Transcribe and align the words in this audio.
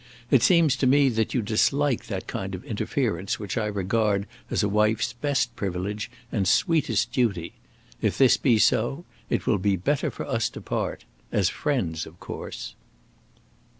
It 0.31 0.41
seems 0.41 0.75
to 0.77 0.87
me 0.87 1.09
that 1.09 1.35
you 1.35 1.43
dislike 1.43 2.07
that 2.07 2.25
kind 2.25 2.55
of 2.55 2.65
interference 2.65 3.37
which 3.39 3.55
I 3.55 3.67
regard 3.67 4.25
as 4.49 4.63
a 4.63 4.67
wife's 4.67 5.13
best 5.13 5.55
privilege 5.55 6.09
and 6.31 6.47
sweetest 6.47 7.11
duty. 7.11 7.53
If 8.01 8.17
this 8.17 8.35
be 8.35 8.57
so, 8.57 9.05
it 9.29 9.45
will 9.45 9.59
be 9.59 9.75
better 9.75 10.09
for 10.09 10.25
us 10.25 10.49
to 10.57 10.59
part, 10.59 11.05
as 11.31 11.49
friends 11.49 12.07
of 12.07 12.19
course." 12.19 12.73